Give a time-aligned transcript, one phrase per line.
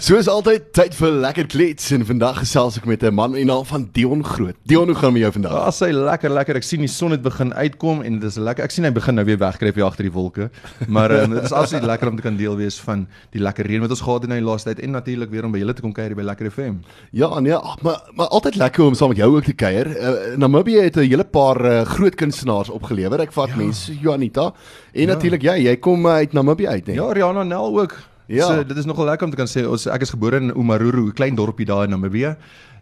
[0.00, 3.66] Soos altyd, tyd vir lekker klets en vandag gesels ek met 'n man in naam
[3.68, 4.56] van Dion Groot.
[4.64, 5.52] Dion, hoe gaan met jou vandag?
[5.52, 6.56] Ja, sy lekker lekker.
[6.56, 8.64] Ek sien die son het begin uitkom en dit is lekker.
[8.64, 10.50] Ek sien hy begin nou weer wegkruip hier agter die wolke.
[10.88, 13.80] Maar um, dit is absoluut lekker om te kan deel wees van die lekker reën
[13.80, 15.82] wat ons gehad het in die laaste tyd en natuurlik weer om by julle te
[15.82, 16.80] kom kuier by Lekker FM.
[17.12, 19.86] Ja, nee, ag, maar maar altyd lekker om saam met jou ook te kuier.
[19.86, 23.20] Uh, Namibië het 'n hele paar uh, groot kunstenaars opgelewer.
[23.20, 23.56] Ek vat ja.
[23.56, 24.54] mense Juanita
[24.92, 25.12] en ja.
[25.12, 26.96] natuurlik jy, jy kom uit Namibië uit, nee.
[26.96, 27.98] Ja, Rihanna Nel ook.
[28.30, 28.46] Ja.
[28.46, 31.08] So dit is nogal lekker om te kan sê ons ek is gebore in Umaruru,
[31.08, 32.36] 'n klein dorpie daar in Namibië.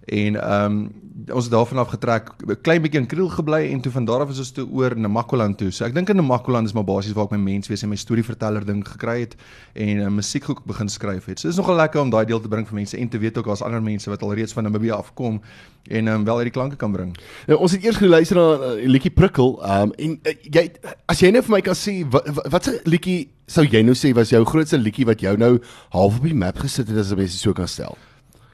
[0.08, 3.80] En ehm um, ons het daarvan af getrek, 'n klein bietjie in Kriel gebly en
[3.80, 5.70] toe van daar af is ons toe oor na Makoland toe.
[5.70, 8.64] So ek dink in Namakoland is maar basies waar ek my menswees en my storieverteller
[8.64, 9.36] ding gekry het
[9.74, 11.40] en 'n uh, musiekhoek begin skryf het.
[11.40, 13.38] So dit is nogal lekker om daai deel te bring vir mense en te weet
[13.38, 15.40] ook daar's ander mense wat alreeds van Namibië afkom
[15.88, 17.16] en ehm um, wel uit die klanke kan bring.
[17.46, 19.62] Nou ons het eers geluister na 'n uh, liedjie Prikkel.
[19.62, 20.70] Ehm um, en uh, jy
[21.06, 24.14] as jy nou vir my kan sê wat wat se liedjie sou jy nou sê
[24.14, 25.58] was jou grootste liedjie wat jou nou
[25.90, 27.96] half op die map gesit het as mens so kan stel?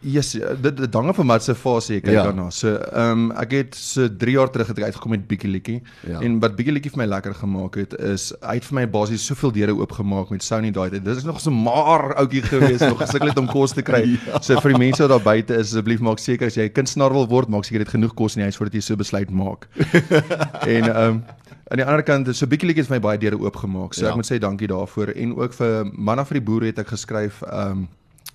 [0.05, 2.25] Yes, dit dit hang af van wat se fase jy kyk ja.
[2.29, 2.51] daarna.
[2.53, 5.77] So, ehm um, ek het so 3 jaar terug het ek uitgekom met Biggie Liedjie.
[6.05, 6.21] Ja.
[6.21, 9.25] En wat Biggie Liedjie vir my lekker gemaak het is hy het vir my basies
[9.25, 11.07] soveel deure oopgemaak met Sony daai tyd.
[11.07, 14.03] Dit is nog so maar ouetjie gewees, nog gesukkel het om kos te kry.
[14.29, 14.43] ja.
[14.45, 17.17] So vir die mense wat daar buite is, asseblief maak seker as jy 'n kunstenaar
[17.17, 19.31] wil word, maak seker jy het genoeg kos in die huis voordat jy so besluit
[19.31, 19.69] maak.
[20.77, 21.25] en ehm um,
[21.65, 23.95] aan die ander kant so Biggie Liedjie het vir my baie deure oopgemaak.
[23.97, 24.13] So ja.
[24.13, 27.41] ek moet sê dankie daarvoor en ook vir Manna vir die boere het ek geskryf
[27.49, 27.87] ehm um,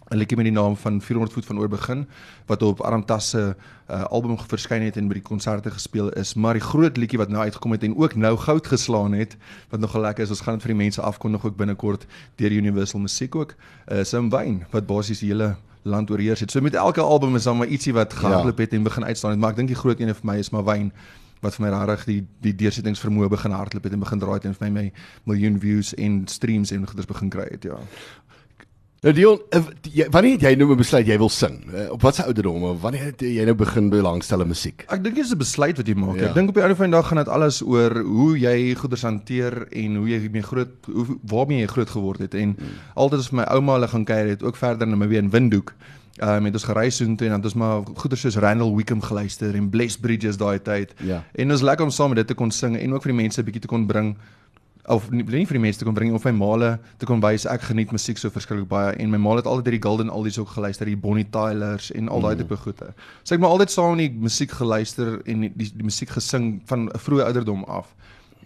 [0.10, 2.08] 'n liedjie met die naam van 400 voet van oor begin
[2.46, 3.56] wat op Aramtas se
[3.92, 6.34] uh, album verskyn het en by die konserte gespeel is.
[6.34, 9.38] Maar die groot liedjie wat nou uitgekom het en ook nou goud geslaan het
[9.70, 13.00] wat nogal lekker is ons gaan dit vir die mense afkondig ook binnekort deur Universal
[13.00, 16.52] Musiek ook is uh, 'n wyn wat basies die hele land oorheers het.
[16.52, 18.64] So met elke album is dan maar ietsie wat gehardloop ja.
[18.64, 20.64] het en begin uitstaan het maar ek dink die groot een vir my is maar
[20.64, 20.92] wyn
[21.40, 24.56] wat vir my regtig die die deursettingsvermoë begin hardloop het en begin draai het en
[24.56, 24.92] vir my my
[25.24, 27.80] miljoen views en streams en goeders begin kry het ja
[29.00, 29.62] Nou Dion, eh,
[30.12, 31.62] wanneer het jy nou besluit jy wil sing?
[31.72, 34.84] Eh, op watter ouderdom of wanneer het jy nou begin belangstel in musiek?
[34.92, 36.18] Ek dink dit is 'n besluit wat jy maak.
[36.20, 36.28] Ja.
[36.28, 39.02] Ek dink op die einde van die dag gaan dit alles oor hoe jy goeders
[39.02, 42.68] hanteer en hoe jy mee groot hoe waarmee jy groot geword het en hmm.
[42.96, 45.74] altyd as my ouma hulle gaan kuier het ook verder na my weer in Windhoek.
[46.18, 48.76] Ehm um, het ons gereis so toe en dan het ons maar goeders soos Randall
[48.76, 50.94] Wickham geluister en Bless Bridges daai tyd.
[50.98, 51.24] Ja.
[51.34, 53.42] En was lekker om saam met dit te kon sing en ook vir die mense
[53.42, 54.18] 'n bietjie te kon bring
[54.88, 57.46] of nie, nie vir die mense te kom bring of my maale te kom wys
[57.50, 60.54] ek geniet musiek so verskriklik baie en my maal het altyd hierdie Golden Oldies ook
[60.56, 62.42] geluister, die Bonnie Tylers en al daai mm.
[62.44, 62.94] tipe goede.
[63.24, 66.10] So ek het maar altyd saam in die musiek geluister en die die, die musiek
[66.16, 67.94] gesing van 'n vroeë ouderdom af.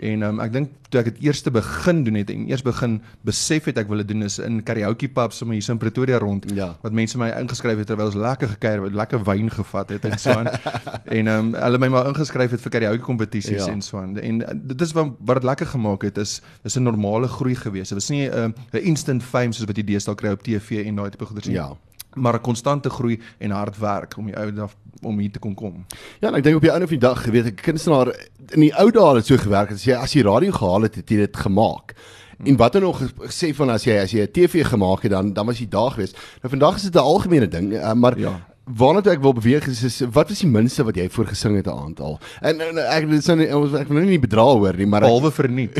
[0.02, 2.96] En um, ek dink toe ek dit eers begin doen het en eers begin
[3.26, 6.48] besef het ek wil dit doen is in karaoke pubs sommer hier in Pretoria rond
[6.54, 6.72] ja.
[6.82, 10.18] wat mense my ingeskryf het terwyl ons lekker gekuier het, lekker wyn gevat het en
[10.18, 10.50] so aan.
[11.18, 13.72] en ehm um, hulle my maar ingeskryf het vir karaoke kompetisies ja.
[13.72, 14.18] en so aan.
[14.18, 17.56] En uh, dit is wat wat dit lekker gemaak het is is 'n normale groei
[17.56, 17.94] gewees.
[17.94, 20.86] Dit was nie 'n uh, 'n instant fame soos wat jy deesdae kry op TV
[20.86, 21.56] en daai tipe goeders nie.
[21.56, 21.78] Ja
[22.16, 25.54] maar 'n konstante groei en hard werk om die ou dag om hier te kon
[25.54, 25.86] kom.
[26.20, 28.14] Ja, en ek dink op die einde van die dag, weet ek, kunstenaar
[28.52, 31.10] in die ou dae het so gewerk as jy as jy radio gehaal het, het
[31.10, 31.94] jy dit gemaak.
[32.38, 32.48] Hmm.
[32.48, 35.34] En wat dan nog gesê van as jy as jy 'n TV gemaak het dan
[35.34, 36.14] dan was jy daar gewees.
[36.42, 38.40] Nou vandag is dit 'n algemene ding, uh, maar ja.
[38.64, 41.58] Waarna toe ek wil beweeg is, is wat was die minste wat jy voor gesing
[41.60, 42.20] het 'n aantal?
[42.40, 45.32] En, en ek dit sou ons ek wil nou nie bedrag hoor nie, maar halwe
[45.36, 45.76] verniet.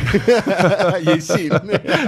[1.08, 1.54] jy sien.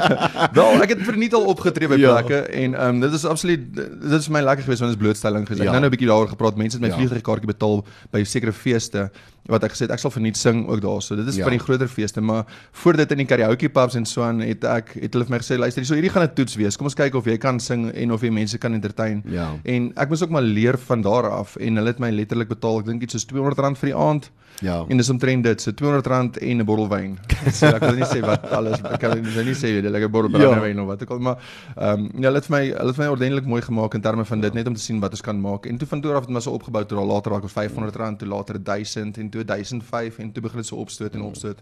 [0.57, 2.17] Wel, ek het verniet al opgetree by ja.
[2.17, 5.03] plekke en ehm um, dit is absoluut dit is my lekker geweest want dit is
[5.05, 5.63] blootstelling geweest.
[5.63, 5.77] Ek ja.
[5.77, 6.59] nou nou 'n bietjie daaroor gepraat.
[6.59, 6.99] Mense het my ja.
[6.99, 9.09] vliegtuigkaartjie betaal by sekere feeste
[9.51, 11.15] wat ek gesê het ek sal verniet sing ook daarso.
[11.15, 11.45] Dit is ja.
[11.45, 12.45] van die groter feeste, maar
[12.81, 15.39] voor dit in die karaoke pubs en so aan het ek het hulle vir my
[15.43, 16.77] gesê luister, hier so hierdie gaan 'n toets wees.
[16.77, 19.21] Kom ons kyk of jy kan sing en of jy mense kan entertain.
[19.29, 19.53] Ja.
[19.63, 22.79] En ek moes ook maar leer van daar af en hulle het my letterlik betaal.
[22.79, 24.31] Ek dink iets soos R200 vir die aand.
[24.63, 24.85] Ja.
[24.87, 27.17] En dis omtrent dit, so R200 en 'n bottel wyn.
[27.57, 30.39] So ek wil nie sê wat alles ek kan nie, nie sê jy lekker bottel
[30.41, 30.59] ja.
[30.59, 31.37] wyn of wat ook al, maar
[31.75, 34.41] ehm um, ja, hulle het my hulle het my ordentlik mooi gemaak in terme van
[34.41, 34.57] dit ja.
[34.59, 35.65] net om te sien wat ons kan maak.
[35.65, 38.17] En toe van toe af het my so opgebou tot al later raak op R500
[38.17, 41.61] toe later 1000 en 2005 en toe begin dit so opstoot en opstoot.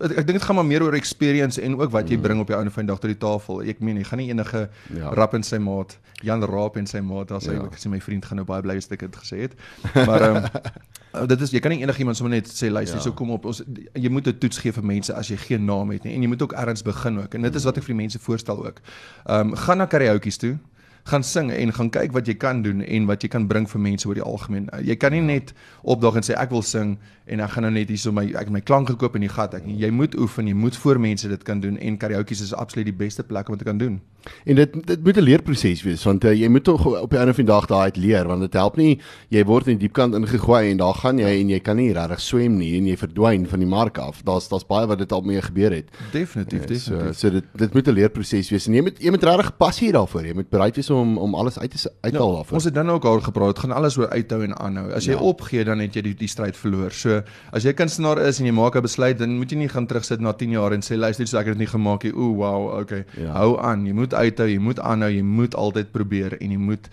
[0.00, 2.48] Ek, ek dink dit gaan maar meer oor experience en ook wat jy bring op
[2.50, 3.62] jou einde van die dag tot die tafel.
[3.62, 5.12] Ek meen jy gaan nie enige ja.
[5.14, 7.66] rap in sy maat, Jan Raap en sy maat as hy ja.
[7.68, 9.56] ek sê my vriend gaan nou baie bly as ek dit gesê het.
[9.94, 13.04] Maar ehm um, dit is jy kan nie enigiemand sommer net sê luister ja.
[13.04, 13.60] so kom op ons
[13.94, 16.30] jy moet 'n toets gee vir mense as jy geen naam het nie en jy
[16.32, 18.82] moet ook ergens begin ook en dit is wat ek vir die mense voorstel ook.
[19.26, 20.56] Ehm um, gaan na karaoke's toe
[21.04, 23.80] gaan sing en gaan kyk wat jy kan doen en wat jy kan bring vir
[23.80, 24.70] mense oor die algemeen.
[24.80, 25.52] Jy kan nie net
[25.82, 26.96] opdaag en sê ek wil sing
[27.28, 29.56] en ek gaan nou net hierso my ek my klank gekoop in die gat.
[29.58, 32.88] Ek jy moet oefen, jy moet voor mense dit kan doen en karaoke is absoluut
[32.88, 34.00] die beste plek om dit te kan doen.
[34.44, 37.34] En dit dit moet 'n leerproses wees want uh, jy moet tog op die einde
[37.34, 38.98] van die dag daai uit leer want dit help nie
[39.28, 42.20] jy word in die diepkant ingegooi en daar gaan jy en jy kan nie regtig
[42.20, 44.22] swem nie en jy verdwyn van die mark af.
[44.24, 45.88] Daar's daar's baie wat dit al mee gebeur het.
[46.12, 46.82] Definitief, Ja, definitief.
[46.82, 49.92] So, so dit dit moet 'n leerproses wees en jy moet jy moet regtig passie
[49.92, 50.26] daarvoor.
[50.26, 52.54] Jy moet bereid wees om om alles uit te uit te haal daarvoor.
[52.54, 54.92] Ons het dan ook al gepraat, dit gaan alles oor uithou en aanhou.
[54.92, 55.18] As jy Ja.
[55.18, 55.24] ja.
[55.24, 56.90] opgee, dan het jy die, die stryd verloor.
[56.92, 57.22] So
[57.52, 60.20] as jy kunstenaar is en jy maak 'n besluit, dan moet jy nie gaan terugsit
[60.20, 62.12] na 10 jaar en sê luister, so ek het dit nie gemaak nie.
[62.12, 63.04] Ooh, wow, okay.
[63.16, 63.22] Ja.
[63.24, 63.30] Ja.
[63.32, 63.86] Hou aan.
[63.86, 66.88] Jy moet uithou, jy moet aanhou, jy moet altyd probeer en jy moet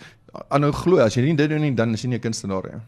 [0.50, 1.00] aanhou glo.
[1.04, 2.82] As jy nie dit doen nie, dan is jy nie 'n kunstenaar nie.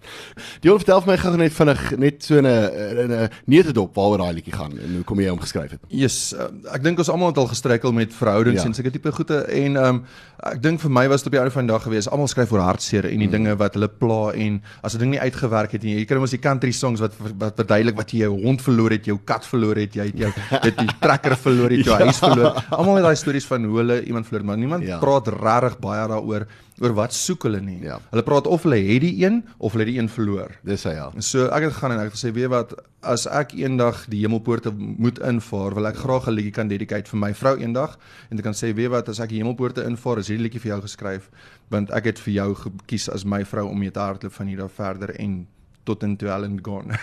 [0.62, 4.34] Dion vertel vir my gou net vinnig net so 'n 'n 'n neutedop waaroor daai
[4.34, 5.80] liedjie gaan en hoe kom jy hom geskryf het.
[5.90, 8.62] Yes, uh, ek dink ons almal het al gestruikel met verhoudings Ja.
[8.64, 8.68] ja.
[8.68, 10.06] en sulke tipe goede en ehm um,
[10.44, 12.10] ek dink vir my was dit op die einde van die dag gewees.
[12.10, 13.32] Almal skryf oor hartseer en die mm.
[13.32, 15.96] dinge wat hulle pla en as 'n ding nie uitgewerk het nie.
[16.00, 19.06] Jy kry mos die country songs wat wat verduidelik wat jy jou hond verloor het,
[19.06, 20.32] jou kat verloor het, jy het jou
[20.68, 22.06] dit die trekker verloor het, jou ja.
[22.06, 22.64] huis verloor.
[22.70, 24.90] Almal het daai stories van hoe hulle iemand verloor, maar niemand Ja.
[24.96, 25.00] ja.
[25.00, 26.48] praat regtig baie daaroor
[26.82, 27.80] oor wat soek hulle nie.
[27.84, 28.00] Ja.
[28.12, 30.54] Hulle praat of hulle het die een of hulle het die een verloor.
[30.68, 31.10] Dis hy ja.
[31.20, 34.72] So ek het gegaan en ek het gesê weet wat as ek eendag die hemelpoorte
[34.76, 37.98] moet invaar, wil ek graag 'n liedjie kan dedicate vir my vrou eendag
[38.30, 40.72] en ek kan sê weet wat as ek die hemelpoorte invaar, is hierdie liedjie vir
[40.78, 41.30] jou geskryf
[41.70, 44.64] want ek het vir jou gekies as my vrou om mee te hardloop van hier
[44.64, 45.48] af verder en
[45.84, 46.96] tot in Twell and Gone.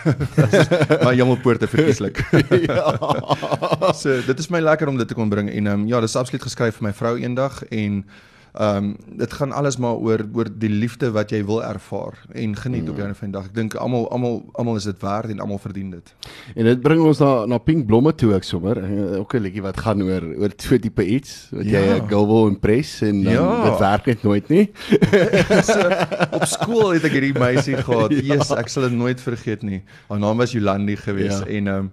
[1.05, 2.23] my hemelpoorte verkieslik.
[2.65, 2.97] ja.
[4.01, 6.41] so dit is my lekker om dit te kon bring en um, ja, dis absoluut
[6.41, 8.03] geskryf vir my vrou eendag en
[8.53, 12.55] Ehm um, dit gaan alles maar oor oor die liefde wat jy wil ervaar en
[12.55, 12.89] geniet mm.
[12.89, 13.45] op jou van die dag.
[13.47, 16.11] Ek dink almal almal almal is dit werd en almal verdien dit.
[16.55, 18.77] En dit bring ons na na Pink Blomme toe ek sommer.
[18.83, 21.95] Eh, Ook 'n liedjie wat gaan oor oor so tipe iets wat jy Ja.
[22.03, 23.63] 'n girl wil impress en dan Ja.
[23.69, 24.71] dit werk net nooit nie.
[25.71, 25.79] so,
[26.31, 28.11] op skool het ek hierdie meisie gehad.
[28.21, 28.35] Ja.
[28.35, 29.83] Jesus, ek sal dit nooit vergeet nie.
[30.09, 31.45] Haar naam was Jolandi gewees Ja.
[31.47, 31.57] ja.
[31.57, 31.91] en ehm um,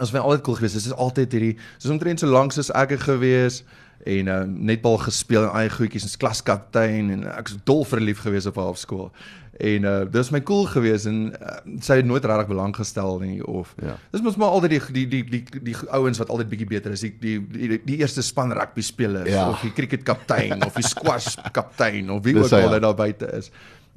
[0.00, 0.74] ons was altyd cool geweest.
[0.80, 3.62] Dit is altyd hierdie soos omtrent so lank soos ek er gewees
[4.08, 8.48] en uh, netbal gespeel en eie goedjies en klaskaptein en ek was dol verlief geweest
[8.48, 9.10] op haar op skool.
[9.60, 13.18] En uh dit was my cool geweest en uh, sy het nooit regtig belang gestel
[13.20, 13.98] nie of Ja.
[14.14, 16.94] Dis mos maar altyd die die die die, die, die ouens wat altyd bietjie beter
[16.96, 19.50] is, die die die, die eerste span rugby spelers Ja.
[19.52, 22.78] of die cricketkaptein of die squash kaptein of wie Dis ook al ja.
[22.86, 23.50] daar buite is.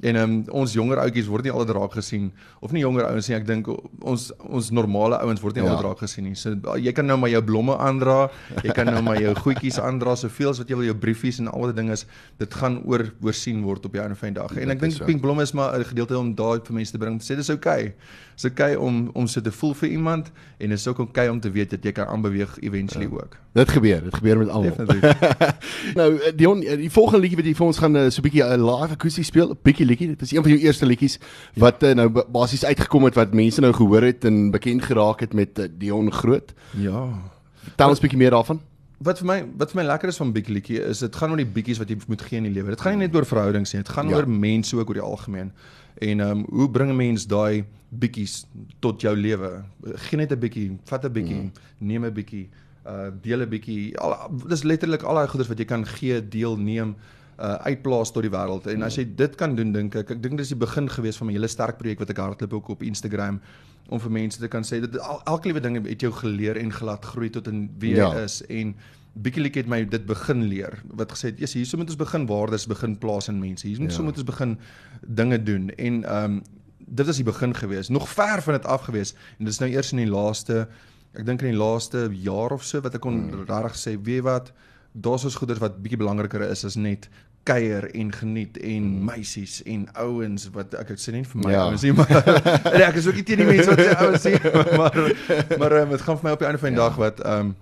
[0.04, 2.26] En um, ons jonger ouetjies word nie altyd raak gesien
[2.60, 3.68] of nie jonger ouens nie, ek dink
[4.04, 5.70] ons ons normale ouens word nie Ja.
[5.70, 6.34] altyd raak gesien nie.
[6.36, 8.28] So jy kan nou maar jou blomme aandra,
[8.62, 11.48] jy kan nou maar jou goedjies aandra, soveel as wat jy wil, jou briefies en
[11.48, 12.04] al die dinge is,
[12.38, 14.52] dit gaan oor oorsien word op die einde van die dag.
[14.60, 15.04] En ek dink so.
[15.04, 17.20] pink blomme is maar 'n gedeelte om daai vir mense te bring.
[17.20, 17.94] Sê dis okay.
[18.36, 21.50] Dis okay om om so te voel vir iemand en is ook okay om te
[21.50, 23.14] weet dat jy kan aanbeweeg eventually ja.
[23.14, 23.36] ook.
[23.54, 24.74] Dit gebeur, dit gebeur met almal.
[25.94, 28.26] Nou eh, Dion, eh, die volgende liedjie wat jy vir ons gaan uh, so 'n
[28.26, 30.08] bietjie 'n live akoesties speel, 'n bietjie liedjie.
[30.12, 31.18] Dit is een van jou eerste liedjies
[31.56, 35.20] wat uh, nou ba- basies uitgekom het wat mense nou gehoor het en bekend geraak
[35.24, 36.52] het met uh, Dion Groot.
[36.76, 37.08] Ja.
[37.76, 38.60] Tel ons 'n bietjie meer daarvan.
[39.04, 41.36] Wat vir my wat vir my lekker is van Big Liedjie is dit gaan oor
[41.36, 42.70] die bietjies wat jy moet gee in die lewe.
[42.70, 44.10] Dit gaan nie net oor verhoudings nie, dit gaan Ja.
[44.10, 44.16] ja.
[44.22, 45.52] oor mense ook oor die algemeen.
[46.00, 48.46] En ehm um, hoe bring 'n mens daai bietjies
[48.80, 49.64] tot jou lewe?
[50.08, 51.52] Geen net 'n bietjie, vat 'n bietjie, mm.
[51.78, 52.48] neem 'n bietjie,
[52.86, 53.98] uh deel 'n bietjie.
[53.98, 56.96] Al dis letterlik al daai goeders wat jy kan gee, deel, neem
[57.38, 58.66] uh uitplaas tot die wêreld.
[58.70, 61.26] En as jy dit kan doen dink ek, ek dink dis die begin gewees van
[61.26, 63.40] my hele sterk projek wat ek hardloop ook op Instagram
[63.88, 66.70] om vir mense te kan sê dat el, elke liewe ding het jou geleer en
[66.72, 68.12] gelaat groei tot in wie jy Ja.
[68.24, 68.74] is en
[69.14, 72.66] Bietjie het my dit begin leer wat gesê het, "Jesus, hierso moet ons begin waardes
[72.66, 73.66] begin plaas in mense.
[73.66, 73.96] Hier moet Ja.
[73.96, 74.58] so moet ons begin
[75.06, 76.42] dinge doen." En ehm um,
[76.78, 79.70] dit was die begin gewees, nog ver van dit af gewees en dit is nou
[79.70, 80.68] eers in die laaste
[81.14, 83.44] ek dink in die laaste jaar of so wat ek kon Hmm.
[83.46, 84.52] regtig sê, weet wat,
[84.94, 87.08] daar's ons goeders wat bietjie belangriker is as net
[87.44, 91.50] kuier en geniet en meisies en ouens wat ek sê nie vir my.
[91.52, 91.64] Ja.
[91.66, 92.12] ouens nie maar
[92.72, 94.32] nee, ek is ook nie teen die mense wat sê ouens sê
[94.80, 94.96] maar
[95.60, 96.88] maar dit gaan vir my op die einde van die Ja.
[96.88, 97.54] dag wat ehm um,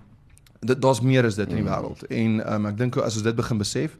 [0.78, 3.58] daar's meer as dit in die wêreld en um, ek dink as ons dit begin
[3.58, 3.96] besef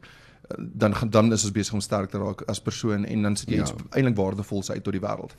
[0.59, 3.57] dan dan is ons besig om sterk te raak as persoon en dan sit jy
[3.59, 3.65] Ja.
[3.67, 5.33] iets eintlik waardevols uit tot die wêreld.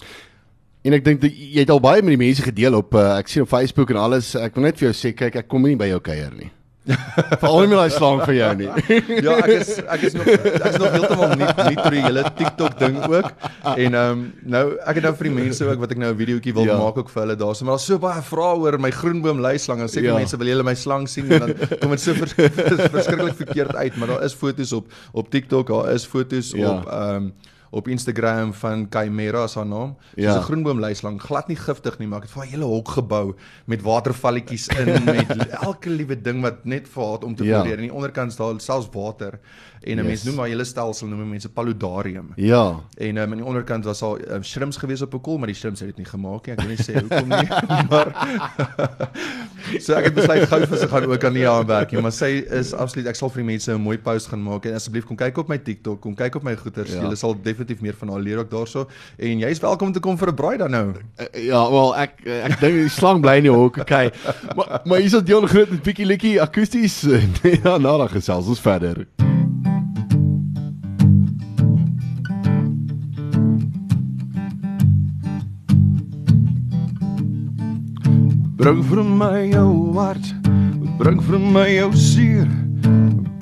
[0.84, 3.42] En ek dink jy het al baie met die mense gedeel op uh, ek sien
[3.46, 4.34] op Facebook en alles.
[4.36, 6.50] Ek wil net vir jou sê kyk, ek kom nie by jou kuier nie.
[6.84, 8.66] Veral nie met daai slang vir jou nie.
[9.24, 12.24] Ja, ek is ek is nog ek is nog heeltemal nie nie tot die hele
[12.40, 13.30] TikTok ding ook.
[13.72, 14.24] En ehm um,
[14.56, 16.76] nou ek het nou vir die mense ook wat ek nou 'n videoetjie wil Ja.
[16.82, 19.80] maak ook vir hulle daarso, maar daar's so baie vrae oor my groenboom leislang.
[19.80, 20.12] Dan sê Ja.
[20.12, 20.18] ja.
[20.20, 22.32] mense wil julle my slang sien en dan kom dit so vers,
[22.68, 26.68] vers, verskriklik verkeerd uit, maar daar is foto's op op TikTok, daar is foto's ja.
[26.70, 27.32] op ehm um,
[27.74, 29.96] op Instagram van Chimera haar naam.
[30.14, 30.36] Dis Ja.
[30.38, 33.34] 'n groenboom leislang, glad nie giftig nie, maar ek het vir hele hok gebou
[33.66, 37.64] met watervalletjies in met elke liewe ding wat net vir haar om te Ja.
[37.64, 39.38] En die onderkant is daar selfs water.
[39.82, 40.06] En 'n Yes.
[40.06, 42.32] mens noem maar hele stelsel noem mense paludarium.
[42.36, 42.80] Ja.
[42.96, 45.56] En um, aan die onderkant was al um, shrimps gewees op 'n koel, maar die
[45.56, 46.54] shrimps het dit nie gemaak nie.
[46.54, 47.48] Ek wil nie sê hoekom nie,
[47.90, 48.08] maar
[49.80, 52.12] So ek het besluit gou vir sy gaan ook aan die aan werk nie, maar
[52.12, 55.04] sy is absoluut ek sal vir die mense 'n mooi post gaan maak en asseblief
[55.08, 56.92] kom kyk op my TikTok, kom kyk op my goeters.
[56.92, 57.08] Ja.
[57.08, 60.18] Jy sal definitief meer van haar leer ook daarso en jy's welkom om te kom
[60.18, 60.86] vir 'n braai dan nou.
[60.90, 64.10] Uh, ja, wel ek ek dink die slang bly in die hok, okay.
[64.56, 67.00] Maar maar hier's dit Dion groot met bietjie likkie akoesties.
[67.64, 69.06] ja, nou dan gesels ons verder.
[78.64, 80.28] Bring vir my jou hart,
[80.96, 82.48] bring vir my jou sier,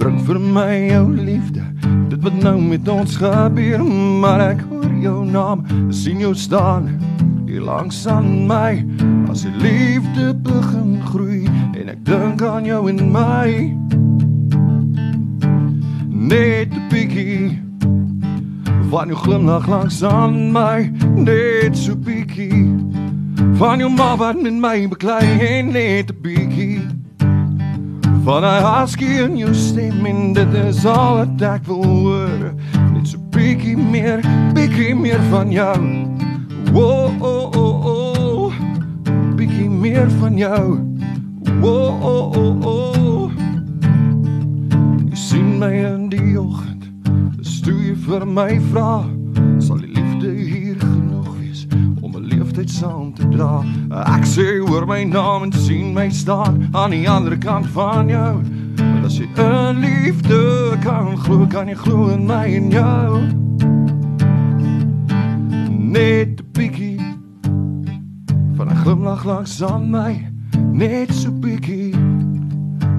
[0.00, 1.91] bring vir my jou liefde.
[2.12, 3.84] Dit wat nou met ons gebeur,
[4.20, 6.90] maar ek hoor jou naam, sien jou staan
[7.46, 8.82] hier langs aan my.
[9.32, 13.48] As die liefde begin groei en ek dink aan jou en my.
[16.12, 17.56] Net 'n bietjie
[18.92, 22.76] van jou glimlag langs aan my, net so bietjie
[23.56, 27.01] van jou ma wat met my beklei en net 'n bietjie
[28.24, 32.54] van 'n husky in jou stem en dit is al wat ek wil hoor
[32.92, 34.20] net so bietjie meer
[34.54, 35.78] bietjie meer van jou.
[36.72, 38.52] Wo oh oh oh
[39.36, 40.78] bietjie meer van jou.
[41.60, 43.30] Wo oh oh oh.
[45.10, 46.90] Jy sien my in die oggend
[47.40, 49.11] stuur vir my vra
[52.62, 53.62] 'n leeftyd saam te dra.
[54.14, 58.42] Ek sê hoor my naam en sien my staan aan die ander kant van jou.
[58.76, 63.20] Want as jy in liefde kan glo, kan jy glo in my en jou.
[65.70, 67.00] Net 'n bietjie
[68.56, 70.30] van 'n glimlag langs aan my,
[70.72, 71.94] net so bietjie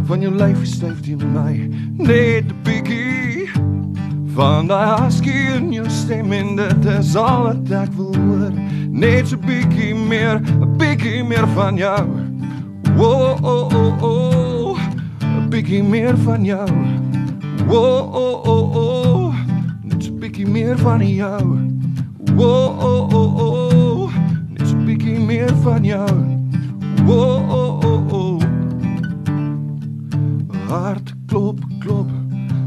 [0.06, 3.33] van jou lyf styf teen my, net 'n bietjie
[4.34, 8.50] van daai husky in jou stem en dit is al wat ek wil
[8.90, 12.06] net so bietjie meer 'n bietjie meer van jou.
[12.98, 14.80] Wo oh oh oh.
[15.22, 16.70] 'n bietjie meer van jou.
[17.68, 17.84] Wo
[18.24, 19.36] oh oh oh.
[19.84, 21.58] Net so bietjie meer van jou.
[22.36, 22.52] Wo
[22.90, 24.12] oh oh oh.
[24.50, 26.10] Net so bietjie meer van jou.
[27.06, 27.22] Wo
[27.60, 28.42] oh oh oh.
[30.70, 32.10] Hart klop klop.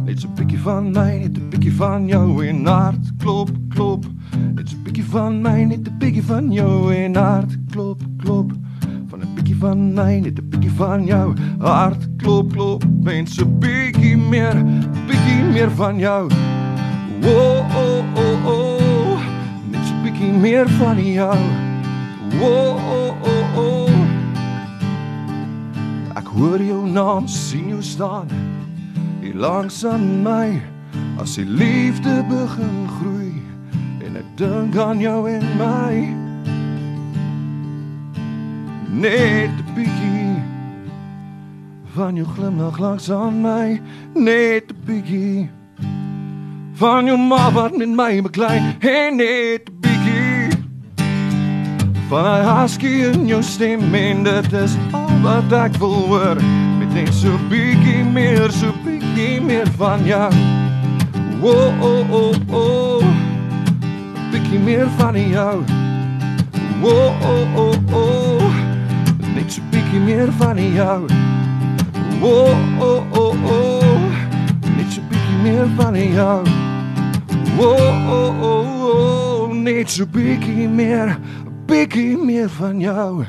[0.05, 4.05] Net so 'n bietjie van 'n bietjie van jou en hart klop klop.
[4.67, 8.53] So 'n bietjie van my, net 'n bietjie van jou en hart klop klop.
[9.09, 12.85] Van 'n bietjie van my, net 'n bietjie van jou hart klop klop.
[13.07, 14.55] En so bietjie meer,
[15.09, 16.31] bietjie meer van jou.
[17.21, 19.19] Wo oh oh oh.
[19.71, 21.37] Net so bietjie meer van jou.
[22.39, 23.91] Wo oh oh oh.
[26.15, 28.29] Ek hoor jou naam, sien jou staan
[29.21, 30.76] hier langs aan my
[31.19, 33.33] as die liefde begin groei
[34.05, 35.95] en ek dink aan jou en my.
[38.93, 40.37] Net 'n bietjie.
[41.97, 43.81] Van jou glimlag langs aan my
[44.15, 45.49] net 'n bietjie.
[46.75, 50.51] Van jou ma wat met my beklei en net 'n bietjie.
[52.09, 56.37] Van 'n husky in jou stem en dit is al wat ek wil hoor.
[56.97, 60.33] Net so bietjie meer so bietjie meer van jou.
[61.43, 63.01] O o o o.
[64.33, 65.65] Bietjie meer van jou.
[66.83, 66.95] O
[67.33, 68.51] o o o.
[69.35, 71.07] Net so bietjie meer van jou.
[72.23, 72.35] O
[72.81, 73.61] o o o.
[74.77, 76.43] Net so bietjie meer van jou.
[77.59, 77.71] O
[78.09, 78.55] o o
[78.93, 79.53] o.
[79.53, 81.19] Net so bietjie meer,
[81.67, 83.25] bietjie meer van jou.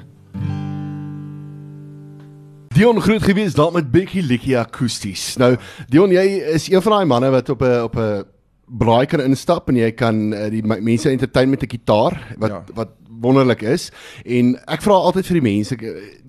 [2.77, 5.31] Dion groot gewees daar met Becky Likkie akoesties.
[5.41, 5.55] Nou
[5.89, 8.23] Dion, jy is een van daai manne wat op 'n op 'n
[8.67, 12.63] braai kan instap en jy kan uh, die mense entertain met 'n gitaar wat ja.
[12.73, 12.89] wat
[13.21, 13.89] wonderlik is.
[14.25, 15.75] En ek vra altyd vir die mense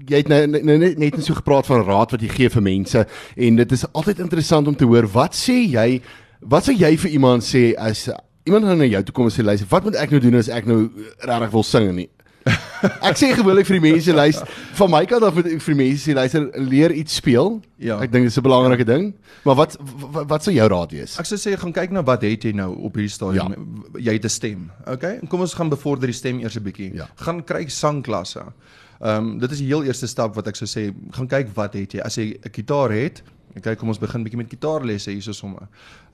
[0.09, 2.63] jy het nou, nou, nou net net so gepraat van raad wat jy gee vir
[2.63, 6.01] mense en dit is altyd interessant om te hoor wat sê jy
[6.41, 8.09] wat sou jy vir iemand sê as
[8.45, 10.49] iemand nou na jou toe kom en sê luister wat moet ek nou doen as
[10.49, 10.89] ek nou
[11.19, 12.09] regtig wil sing nie
[13.09, 16.15] ek sê gewoonlik vir die mense luister van my kant af vir die mense sê
[16.17, 17.59] luister leer iets speel.
[17.83, 17.99] Ja.
[18.03, 19.15] Ek dink dit is 'n belangrike ding.
[19.45, 21.19] Maar wat wat, wat sou jou raad wees?
[21.19, 23.55] Ek sou sê gaan kyk na wat het jy nou op hierdie stadium.
[23.95, 24.11] Ja.
[24.11, 24.71] Jy het 'n stem.
[24.87, 25.21] Okay?
[25.29, 26.95] Kom ons gaan bevorder die stem eers 'n bietjie.
[26.95, 27.09] Ja.
[27.17, 28.45] Gaan kry sangklasse.
[29.01, 31.75] Ehm um, dit is die heel eerste stap wat ek sou sê, gaan kyk wat
[31.75, 32.01] het jy.
[32.01, 33.23] As jy 'n gitaar het,
[33.61, 35.69] kyk kom ons begin bietjie met gitaarlesse hierso somme.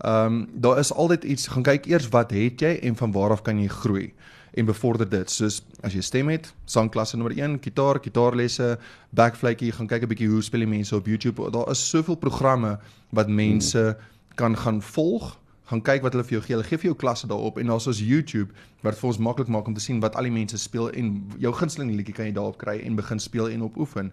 [0.04, 3.30] Ehm um, daar is altyd iets, gaan kyk eers wat het jy en van waar
[3.30, 4.12] af kan jy groei
[4.54, 5.30] en bevorder dit.
[5.30, 8.78] Soos as jy stem het, sangklasse nommer 1, gitaar, gitaarlesse,
[9.10, 11.50] backflytjie, gaan kyk 'n bietjie hoe speel die mense op YouTube.
[11.50, 12.78] Daar is soveel programme
[13.10, 13.96] wat mense hmm.
[14.34, 16.54] kan gaan volg gaan kyk wat hulle vir jou gee.
[16.56, 18.52] Hulle gee vir jou klasse daarop en daar's ons YouTube
[18.84, 21.52] wat vir ons maklik maak om te sien wat al die mense speel en jou
[21.56, 24.12] gunsteling liedjie kan jy daarop kry en begin speel en op oefen.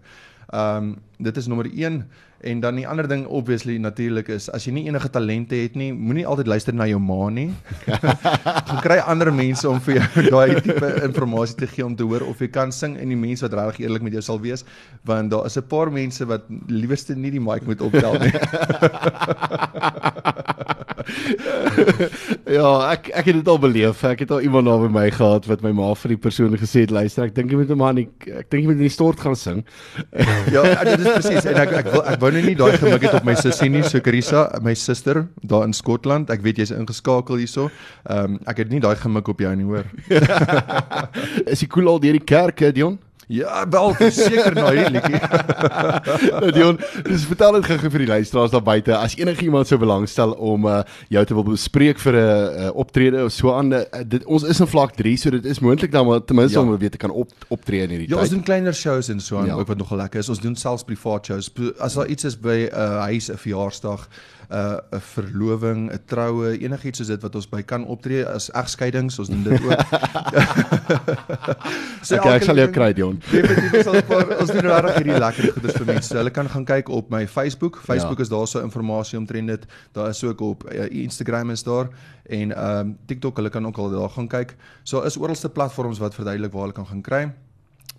[0.51, 2.03] Ehm um, dit is nommer 1
[2.41, 5.93] en dan die ander ding obviously natuurlik is as jy nie enige talente het nie,
[5.93, 7.53] moenie altyd luister na jou ma nie.
[8.67, 12.21] Gaan kry ander mense om vir jou daai tipe inligting te gee om te hoor
[12.25, 14.65] of jy kan sing en die mense wat regtig eerlik met jou sal wees,
[15.05, 18.33] want daar is 'n paar mense wat liewerste nie die mic moet optel nie.
[22.57, 24.03] ja, ek ek het dit al beleef.
[24.07, 26.93] Ek het al iemand naby my gehad wat my ma vir die persoon gesê het,
[26.93, 29.35] luister, ek dink jy moet 'n man, ek dink jy moet in die stort gaan
[29.35, 29.63] sing.
[30.49, 31.45] Ja, dit is presies.
[31.51, 33.83] En ek ek wil ek wou net nie daai gemik het op my sussie nie,
[33.85, 36.31] so Carissa, my suster daar in Skotland.
[36.33, 37.69] Ek weet jy's ingeskakel hierso.
[38.07, 39.87] Ehm um, ek het nie daai gemik op jou nie, hoor.
[41.53, 42.99] is jy cool al deur die kerk, Dion?
[43.31, 45.19] Ja, wel seker nou hierdie liedjie.
[46.41, 50.33] Nou, Dion, dis vertel dit gou vir die luisteraars daar buite as enigiemand sou belangstel
[50.35, 50.81] om uh,
[51.13, 54.59] jou te wil bespreek vir 'n uh, optrede of so aan uh, dit ons is
[54.59, 56.65] in vlak 3 so dit is moontlik dan ten minste ja.
[56.65, 58.17] om weet te kan op optree in hierdie ja, tyd.
[58.17, 59.55] Ja, ons doen kleiner shows en so aan ja.
[59.55, 60.29] ook wat nogal lekker is.
[60.29, 61.51] Ons doen selfs privaat shows.
[61.79, 64.07] As daar iets is by 'n uh, huis, 'n verjaarsdag,
[64.51, 69.19] uh, 'n verloving, 'n troue, enigiets soos dit wat ons by kan optree as egskeidings,
[69.19, 69.81] ons doen dit ook.
[72.07, 73.19] so okay, ek sal jou kry, Dion.
[73.31, 76.17] Definitief sal ek ons doen regtig hierdie lekker goeders vir mense.
[76.17, 77.79] Hulle kan gaan kyk op my Facebook.
[77.85, 78.27] Facebook ja.
[78.27, 79.67] is daar so inligting omtrent dit.
[79.93, 81.89] Daar is ook op uh, Instagram is daar
[82.31, 84.55] en ehm um, TikTok, hulle kan ook al daar gaan kyk.
[84.83, 87.23] So is oralste platforms wat verduidelik waar hulle kan gaan kry.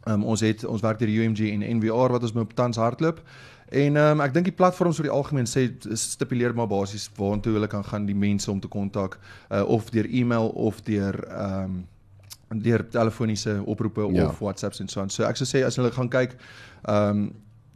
[0.05, 3.21] Um, ons het ons werk deur UMG en NVR wat ons met tans hardloop.
[3.73, 5.65] En ehm um, ek dink die platforms oor die algemeen sê
[5.97, 9.17] stipuleer maar basies waartoe hulle kan gaan die mense om te kontak
[9.49, 11.81] uh, of deur e-mail of deur ehm um,
[12.61, 14.27] deur telefoniese oproepe ja.
[14.27, 15.09] of WhatsApps en so aan.
[15.11, 17.25] So ek sou sê as hulle gaan kyk ehm um,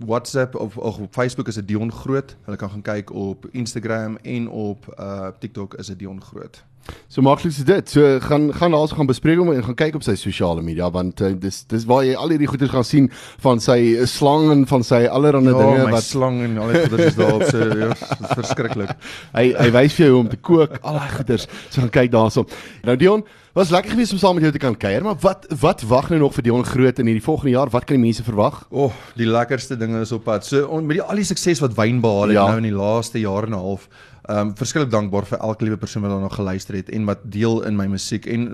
[0.04, 2.36] WhatsApp of, of op Facebook is dit Dion Groot.
[2.44, 6.60] Hulle kan gaan kyk op Instagram en op uh TikTok is dit Dion Groot.
[7.08, 7.90] So maklik is dit.
[7.90, 11.20] So gaan gaan daar gaan bespreek hom en gaan kyk op sy sosiale media want
[11.20, 13.08] uh, dis dis waar jy al hierdie goeders gaan sien
[13.44, 13.78] van sy
[14.10, 17.34] slang en van sy allerlei ja, dinge wat slang en al die goeders is daar
[17.38, 17.90] op sy ja,
[18.34, 18.94] verskriklik.
[19.32, 21.48] hy hy wys vir jou hoe om te kook, al daai goeders.
[21.70, 22.46] So gaan kyk daarso.
[22.86, 23.24] Nou Dion,
[23.56, 26.20] was lekker geweest om saam met jou te kan kuier, maar wat wat wag nou
[26.26, 27.72] nog vir Dion Groot in hierdie volgende jaar?
[27.72, 28.58] Wat kan die mense verwag?
[28.68, 30.44] O, oh, die lekkerste dinge is op pad.
[30.44, 32.44] So on, met die al die sukses wat wyn behaal het ja.
[32.50, 33.88] nou in die laaste jaar en 'n half
[34.28, 37.76] um verskriklik dankbaar vir elke liewe persoon wat daarna geluister het en wat deel in
[37.78, 38.48] my musiek en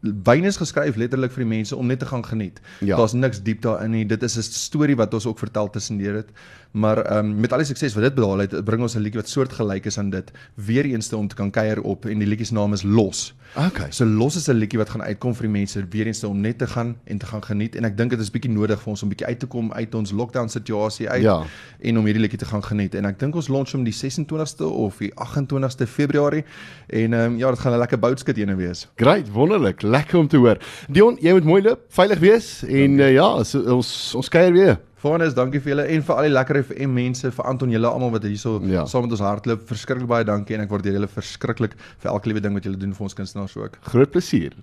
[0.00, 2.60] wyn is geskryf letterlik vir die mense om net te gaan geniet.
[2.80, 2.96] Ja.
[2.96, 4.04] Daar's niks diep daarin nie.
[4.06, 6.28] Dit is 'n storie wat ons ook vertel tussendeur dit.
[6.70, 9.28] Maar um met al die sukses wat dit behaal het, bring ons 'n liedjie wat
[9.28, 12.46] soortgelyk is aan dit weer eens te om te kan kuier op en die liedjie
[12.46, 13.34] se naam is Los.
[13.54, 13.90] Okay.
[13.90, 16.40] So Los is 'n liedjie wat gaan uitkom vir die mense weer eens te om
[16.40, 18.90] net te gaan en te gaan geniet en ek dink dit is bietjie nodig vir
[18.90, 21.42] ons om bietjie uit te kom uit ons lockdown situasie uit ja.
[21.80, 24.64] en om hierdie liedjie te gaan geniet en ek dink ons launch hom die 26ste
[24.64, 26.44] of die 28ste Februarie
[26.86, 28.88] en ehm um, ja, dit gaan 'n lekker boutskit ene wees.
[28.96, 30.58] Great, wonderlik, lekker om te hoor.
[30.88, 34.78] Dion, jy moet mooi loop, veilig wees en uh, ja, so, ons ons kuier weer.
[35.06, 38.10] Vanus, dankie vir julle en vir al die lekker FM mense, vir Anton julle almal
[38.16, 38.82] wat hierso ja.
[38.90, 39.62] saam met ons hardloop.
[39.68, 42.96] Verskriklik baie dankie en ek waardeer julle verskriklik vir elke liewe ding wat julle doen
[42.96, 43.78] vir ons kunstenaars ook.
[43.86, 44.56] Groot plesier.